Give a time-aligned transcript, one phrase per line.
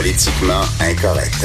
[0.00, 1.44] Politiquement incorrect.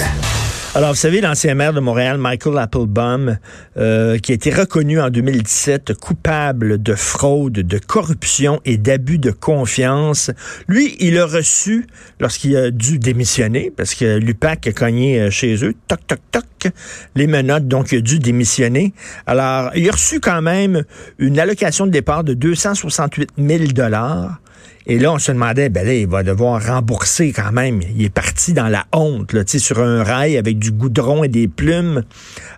[0.76, 3.38] Alors, vous savez, l'ancien maire de Montréal, Michael Applebaum,
[3.76, 9.32] euh, qui a été reconnu en 2017 coupable de fraude, de corruption et d'abus de
[9.32, 10.32] confiance,
[10.70, 11.86] lui, il a reçu,
[12.22, 16.72] lorsqu'il a dû démissionner, parce que l'UPAC a cogné euh, chez eux, toc, toc, toc,
[17.16, 18.94] les menottes, donc il a dû démissionner.
[19.28, 20.86] Alors, il a reçu quand même
[21.20, 24.40] une allocation de départ de 268 000 dollars.
[24.88, 27.82] Et là, on se demandait, ben là, il va devoir rembourser quand même.
[27.96, 31.48] Il est parti dans la honte, là, sur un rail avec du goudron et des
[31.48, 32.04] plumes.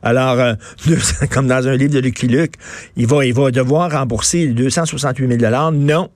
[0.04, 0.54] Alors, euh,
[1.31, 2.56] comme dans un livre de Lucky Luke,
[2.98, 6.09] il va, il va devoir rembourser les 268 000 Non,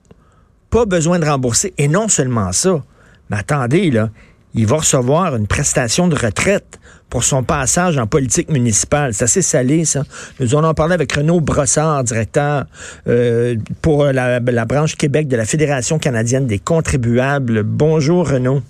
[0.68, 1.72] pas besoin de rembourser.
[1.78, 2.84] Et non seulement ça,
[3.30, 4.10] mais attendez, là,
[4.54, 9.12] il va recevoir une prestation de retraite pour son passage en politique municipale.
[9.12, 10.04] C'est assez salé, ça.
[10.40, 12.64] Nous en avons parlé avec Renaud Brossard, directeur
[13.06, 17.64] euh, pour la, la branche Québec de la Fédération canadienne des contribuables.
[17.64, 18.62] Bonjour, Renaud.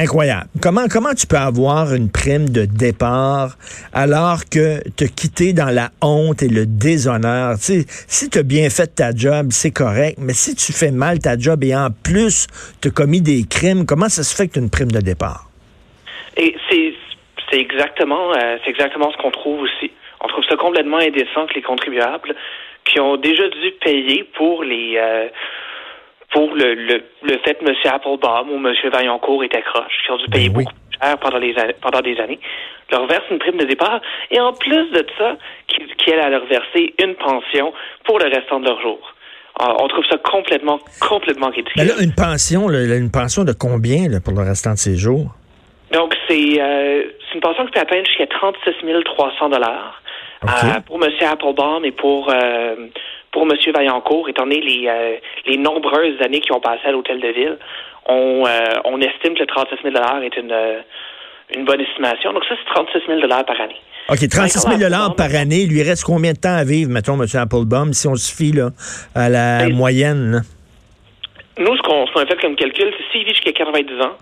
[0.00, 0.46] Incroyable.
[0.62, 3.56] Comment, comment tu peux avoir une prime de départ
[3.92, 7.56] alors que te quitter dans la honte et le déshonneur?
[7.56, 10.92] Tu sais, si tu as bien fait ta job, c'est correct, mais si tu fais
[10.92, 12.46] mal ta job et en plus
[12.80, 15.00] tu as commis des crimes, comment ça se fait que tu as une prime de
[15.00, 15.50] départ?
[16.36, 16.94] Et c'est,
[17.50, 19.90] c'est exactement, euh, c'est exactement ce qu'on trouve aussi.
[20.20, 22.36] On trouve ça complètement indécent que les contribuables
[22.84, 25.26] qui ont déjà dû payer pour les euh,
[26.32, 27.74] pour le, le, le fait que M.
[27.92, 28.74] Applebaum ou M.
[28.92, 30.64] Vaillancourt étaient croches, qui ont dû payer Ben oui.
[30.64, 32.38] beaucoup plus cher pendant, les, pendant des années,
[32.90, 35.36] leur verse une prime de départ, et en plus de ça,
[35.68, 37.72] qui, qui à leur verser une pension
[38.04, 38.98] pour le restant de leur jour.
[39.60, 41.72] On trouve ça complètement, complètement ridicule.
[41.82, 44.96] Mais là, une pension, là, une pension de combien là, pour le restant de ses
[44.96, 45.34] jours?
[45.92, 48.70] Donc, c'est euh, c'est une pension qui peut atteindre jusqu'à 36
[49.04, 50.00] 300 dollars
[50.44, 50.48] OK.
[50.52, 51.10] euh, pour M.
[51.28, 52.76] Applebaum et pour euh,
[53.32, 53.52] pour M.
[53.74, 55.16] Vaillancourt, étant donné les, euh,
[55.46, 57.58] les nombreuses années qu'ils ont passées à l'hôtel de ville.
[58.06, 60.80] On, euh, on estime que le 36 000 est une, euh,
[61.54, 62.32] une bonne estimation.
[62.32, 63.76] Donc, ça, c'est 36 000 par année.
[64.08, 65.62] OK, 36 000 Michael par année.
[65.62, 67.26] Il lui reste combien de temps à vivre, mettons, M.
[67.34, 68.70] Applebaum, si on se fie là,
[69.14, 70.30] à la Ben, moyenne?
[70.32, 70.38] là?
[71.58, 74.12] Nous, ce qu'on a fait comme calcul, c'est s'il vit jusqu'à 90 ans,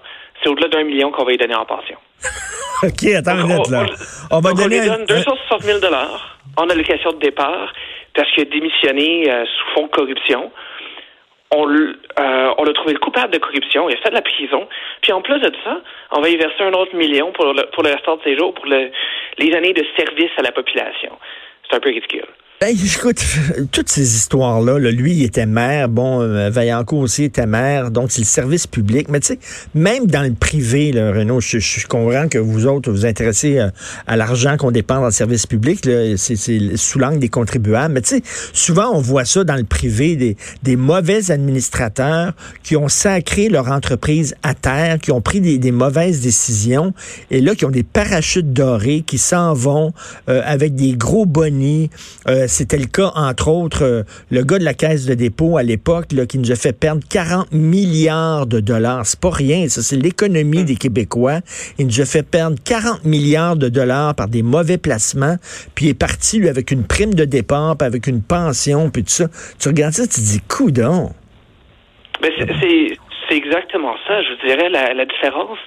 [0.43, 1.97] c'est au-delà d'un million qu'on va lui donner en pension.
[2.83, 3.85] OK, attends une minute, là.
[4.31, 5.79] on, On va donc, on donner lui donne 260 000
[6.57, 7.73] en allocation de départ
[8.17, 10.51] parce qu'il a démissionné euh, sous fond de corruption.
[11.55, 14.69] On, euh, l'a trouvé coupable de corruption, il a fait de la prison.
[15.01, 17.85] Puis en plus de ça, on va y verser un autre million pour le, pour
[17.85, 18.91] le restant de ses jours, pour le,
[19.39, 21.17] les années de service à la population.
[21.69, 22.27] C'est un peu ridicule.
[22.59, 23.23] Ben, écoute,
[23.71, 28.11] toutes ces histoires-là, là, lui, il était maire, bon, euh, Vaillancourt aussi était maire, donc
[28.11, 29.11] c'est le service public.
[29.11, 29.39] Mais tu sais,
[29.75, 33.69] même dans le privé, là, Renaud, je, je comprends que vous autres, vous intéressez euh,
[34.07, 35.87] à l'argent qu'on dépense dans le service public,
[36.17, 37.93] c'est, sous l'angle des contribuables.
[37.93, 38.23] Mais tu sais,
[38.55, 43.71] souvent, on voit ça dans le privé, des, des mauvais administrateurs qui ont sacré leur
[43.71, 46.95] entreprise à terre, qui ont pris des, mauvaises décisions,
[47.31, 49.93] et là, qui ont des parachutes dorés, qui s'en vont
[50.31, 51.91] euh, avec des gros bonnies.
[52.47, 55.63] Euh, C'était le cas, entre autres, euh, le gars de la caisse de dépôt à
[55.63, 59.05] l'époque, qui nous a fait perdre 40 milliards de dollars.
[59.07, 61.41] C'est pas rien, ça, c'est l'économie des Québécois.
[61.79, 65.37] Il nous a fait perdre 40 milliards de dollars par des mauvais placements,
[65.75, 69.03] puis il est parti, lui, avec une prime de départ, puis avec une pension, puis
[69.03, 69.27] tout ça.
[69.61, 71.11] Tu regardes ça, tu te dis, coudon.
[72.23, 72.97] Ben, c'est-
[73.29, 74.23] exactement ça.
[74.23, 75.59] Je vous dirais la, la différence.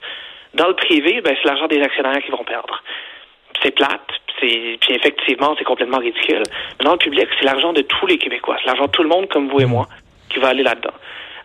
[0.55, 2.81] Dans le privé, ben, c'est l'argent des actionnaires qui vont perdre.
[3.61, 3.99] C'est plate,
[4.39, 6.43] puis effectivement, c'est complètement ridicule.
[6.79, 8.57] Mais dans le public, c'est l'argent de tous les Québécois.
[8.59, 9.87] C'est l'argent de tout le monde comme vous et moi
[10.29, 10.93] qui va aller là-dedans.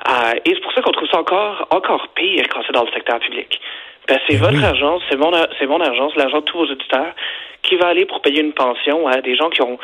[0.08, 2.90] Euh, et c'est pour ça qu'on trouve ça encore encore pire quand c'est dans le
[2.92, 3.60] secteur public.
[4.06, 7.14] Ben, c'est votre argent, c'est mon, c'est mon argent, c'est l'argent de tous vos auditeurs
[7.62, 9.78] qui va aller pour payer une pension à des gens qui ont,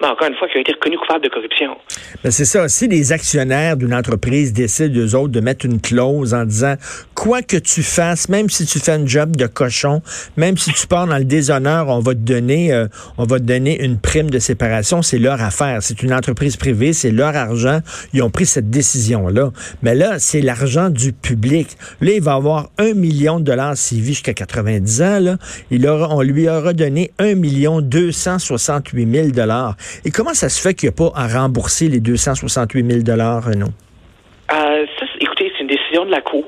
[0.00, 1.76] ben, encore une fois, qui ont été reconnus coupables de corruption.
[2.24, 2.66] Ben c'est ça.
[2.68, 6.76] Si les actionnaires d'une entreprise décident, eux autres, de mettre une clause en disant
[7.18, 10.02] quoi que tu fasses, même si tu fais un job de cochon,
[10.36, 12.86] même si tu pars dans le déshonneur, on va te donner, euh,
[13.16, 15.02] on va te donner une prime de séparation.
[15.02, 15.82] C'est leur affaire.
[15.82, 17.80] C'est une entreprise privée, c'est leur argent.
[18.12, 19.50] Ils ont pris cette décision-là.
[19.82, 21.76] Mais là, c'est l'argent du public.
[22.00, 25.18] Là, il va avoir un million de dollars s'il vit jusqu'à 90 ans.
[25.18, 25.38] Là.
[25.72, 29.76] Il aura, on lui aura donné un million 268 000 dollars.
[30.04, 33.44] Et comment ça se fait qu'il n'y a pas à rembourser les 268 000 dollars,
[33.44, 33.72] Renaud?
[34.52, 36.44] Euh, ça, écoutez, c'est une décision de la Cour.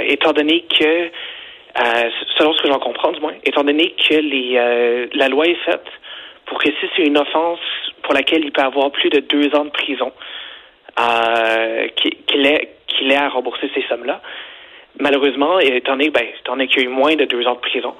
[0.00, 4.14] Euh, étant donné que, euh, selon ce que j'en comprends du moins, étant donné que
[4.14, 5.86] les, euh, la loi est faite
[6.46, 7.60] pour que si c'est une offense
[8.02, 10.12] pour laquelle il peut avoir plus de deux ans de prison,
[11.96, 14.20] qu'il ait, à rembourser ces sommes-là.
[14.98, 17.60] Malheureusement, étant donné, ben, étant donné qu'il y a eu moins de deux ans de
[17.60, 17.94] prison,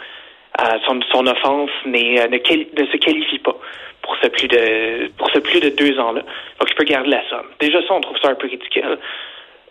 [0.86, 3.56] son, offense ne, ne se qualifie pas
[4.02, 6.22] pour ce plus de pour ce plus de deux ans-là.
[6.58, 7.46] Donc, il peut garder la somme.
[7.60, 8.98] Déjà, ça, on trouve ça un peu ridicule.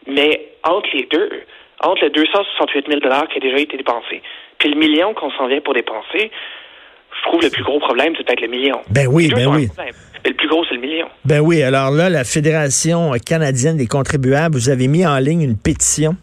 [0.07, 1.29] Mais entre les deux,
[1.81, 4.21] entre les 268 000 qui a déjà été dépensé,
[4.57, 6.31] puis le million qu'on s'en vient pour dépenser,
[7.17, 8.81] je trouve le plus gros problème, c'est peut-être le million.
[8.89, 9.67] Ben oui, ben oui.
[10.23, 11.07] Mais le plus gros, c'est le million.
[11.25, 11.63] Ben oui.
[11.63, 16.15] Alors là, la Fédération canadienne des contribuables, vous avez mis en ligne une pétition.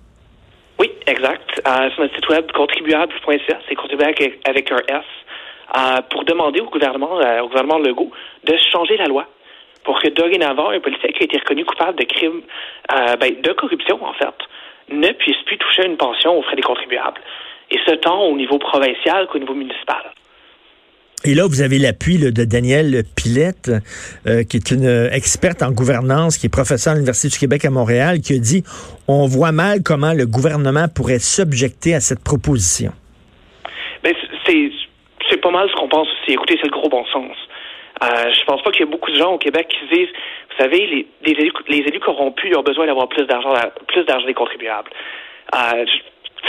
[0.79, 1.61] Oui, exact.
[1.67, 4.14] Euh, sur notre site web contribuable.ca, c'est contribuable
[4.44, 5.05] avec un S,
[5.76, 8.11] euh, pour demander au gouvernement, euh, au gouvernement Legault,
[8.44, 9.26] de changer la loi
[9.85, 12.43] pour que dorénavant, un policier qui a été reconnu coupable de crimes,
[13.20, 14.35] ben, de corruption, en fait,
[14.90, 17.20] ne puisse plus toucher une pension aux frais des contribuables.
[17.70, 20.12] Et ce tant au niveau provincial qu'au niveau municipal.
[21.24, 23.70] Et là, vous avez l'appui de Danielle Pilette,
[24.26, 27.70] euh, qui est une experte en gouvernance, qui est professeure à l'Université du Québec à
[27.70, 28.62] Montréal, qui a dit
[29.08, 32.92] on voit mal comment le gouvernement pourrait s'objecter à cette proposition.
[34.04, 34.14] Ben,
[34.46, 34.70] c'est
[35.28, 36.32] c'est pas mal ce qu'on pense aussi.
[36.32, 37.36] Écoutez, c'est le gros bon sens.
[38.02, 40.12] Euh, je pense pas qu'il y a beaucoup de gens au Québec qui se disent,
[40.50, 43.54] vous savez, les, élus, les élus corrompus ont besoin d'avoir plus d'argent,
[43.88, 44.90] plus d'argent des contribuables.
[45.54, 45.84] Euh,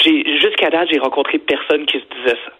[0.03, 2.51] jusqu'à date, j'ai rencontré personne qui se disait ça.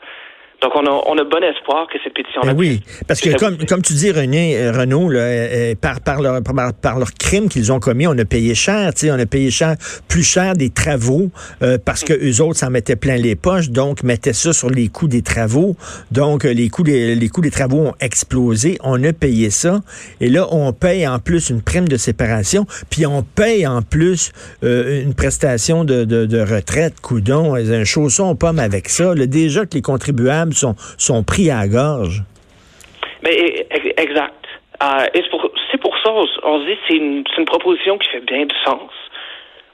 [0.60, 2.54] Donc, on a, on a bon espoir que cette pétition-là.
[2.54, 6.20] Ben oui, parce que comme, comme tu dis, René, euh, Renault, là, euh, par, par,
[6.20, 8.92] leur, par, par leur crime qu'ils ont commis, on a payé cher.
[9.04, 9.76] On a payé cher,
[10.08, 11.30] plus cher des travaux
[11.62, 14.88] euh, parce que eux autres s'en mettaient plein les poches, donc mettaient ça sur les
[14.88, 15.76] coûts des travaux.
[16.12, 18.80] Donc, les coûts des, les coûts des travaux ont explosé.
[18.84, 19.82] On a payé ça.
[20.22, 24.32] Et là, on paye en plus une prime de séparation, puis on paye en plus
[24.64, 29.14] une prestation de, de, de retraite, coudon, un chausson pomme avec ça.
[29.14, 32.24] Là, déjà que les contribuables sont, pris à la gorge.
[33.24, 34.34] Mais, e, exact.
[34.82, 35.06] Euh,
[35.72, 38.92] c'est pour, ça, on, se dit c'est une, proposition qui fait bien du sens.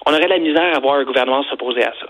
[0.05, 2.07] On aurait la misère à voir un gouvernement s'opposer à ça.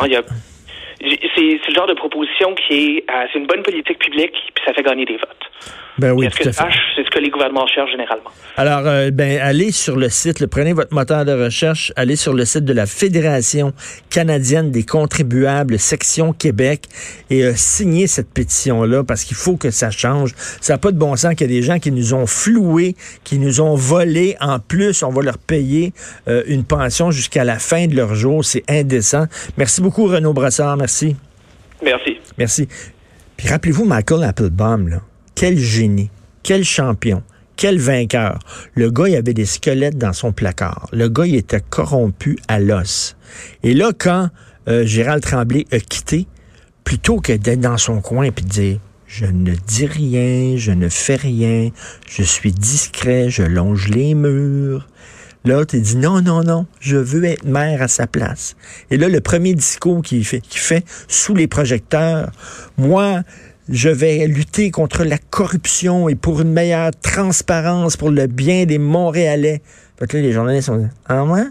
[0.00, 4.72] C'est le genre de proposition qui est, euh, c'est une bonne politique publique, puis ça
[4.72, 5.50] fait gagner des votes.
[5.98, 6.64] Ben oui, tout à fait.
[6.96, 8.30] C'est ce que les gouvernements cherchent généralement?
[8.56, 12.44] Alors, euh, ben, allez sur le site, prenez votre moteur de recherche, allez sur le
[12.44, 13.72] site de la Fédération
[14.10, 16.86] canadienne des contribuables, section Québec,
[17.30, 20.34] et euh, signez cette pétition-là parce qu'il faut que ça change.
[20.60, 22.96] Ça n'a pas de bon sens qu'il y a des gens qui nous ont floués,
[23.22, 24.36] qui nous ont volés.
[24.40, 25.92] En plus, on va leur payer
[26.26, 28.44] euh, une pension jusqu'à la fin de leur jour.
[28.44, 29.26] C'est indécent.
[29.56, 30.76] Merci beaucoup, Renaud Brassard.
[30.76, 31.14] Merci.
[31.82, 32.18] Merci.
[32.36, 32.68] Merci.
[33.36, 35.00] Puis rappelez-vous Michael Applebaum, là.
[35.34, 36.10] Quel génie,
[36.42, 37.22] quel champion,
[37.56, 38.38] quel vainqueur.
[38.74, 40.88] Le gars, il avait des squelettes dans son placard.
[40.92, 43.16] Le gars, il était corrompu à l'os.
[43.62, 44.30] Et là, quand
[44.68, 46.26] euh, Gérald Tremblay a quitté,
[46.84, 50.88] plutôt que d'être dans son coin et de dire je ne dis rien, je ne
[50.88, 51.70] fais rien,
[52.08, 54.88] je suis discret, je longe les murs.
[55.44, 58.56] Là, tu dit non, non, non, je veux être maire à sa place.
[58.90, 62.32] Et là, le premier discours qu'il fait, qu'il fait sous les projecteurs,
[62.78, 63.22] moi,
[63.68, 68.78] je vais lutter contre la corruption et pour une meilleure transparence pour le bien des
[68.78, 69.62] Montréalais.
[69.98, 71.44] Fait que là, les journalistes ont dit, ah ouais?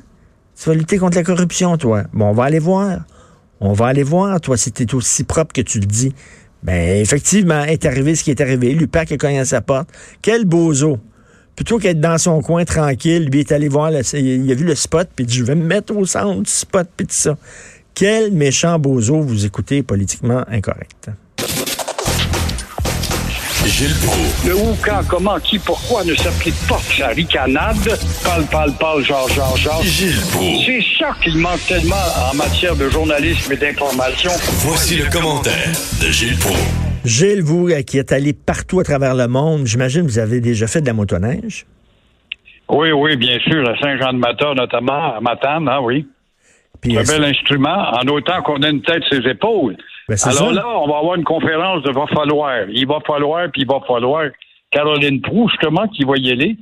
[0.59, 2.03] Tu vas lutter contre la corruption, toi?
[2.13, 2.99] Bon, on va aller voir.
[3.59, 6.13] On va aller voir, toi, si t'es aussi propre que tu le dis.
[6.61, 8.73] Ben, effectivement, est arrivé ce qui est arrivé.
[8.73, 9.89] Lupac a cogné à sa porte.
[10.21, 10.99] Quel bozo!
[11.55, 15.07] Plutôt qu'être dans son coin tranquille, lui est allé voir, il a vu le spot,
[15.15, 17.37] puis je vais me mettre au centre du spot, puis tout ça.
[17.93, 21.11] Quel méchant bozo vous écoutez politiquement incorrect.
[23.83, 24.47] Gilles Proulx.
[24.47, 27.75] Le où, quand, comment, qui, pourquoi ne s'applique pas sa ricanade?
[28.23, 29.83] Parle, parle, parle, genre, genre, genre.
[29.83, 30.65] Gilles Proulx.
[30.65, 31.95] C'est ça qu'il manque tellement
[32.31, 34.31] en matière de journalisme et d'information.
[34.59, 35.67] Voici le commentaire
[36.01, 36.61] de Gilles Proulx.
[37.03, 40.39] Gilles, vous euh, qui êtes allé partout à travers le monde, j'imagine que vous avez
[40.39, 41.65] déjà fait de la motoneige?
[42.69, 46.07] Oui, oui, bien sûr, à Saint-Jean-de-Mata, notamment, à Matane, hein, oui.
[46.79, 49.75] Puis, un bel instrument, en autant qu'on a une tête sur ses épaules.
[50.09, 52.69] Ben, Alors là, on va avoir une conférence de va falloir.
[52.69, 54.29] Il va falloir, puis il va falloir.
[54.71, 56.57] Caroline Proux, justement, qui va y aller,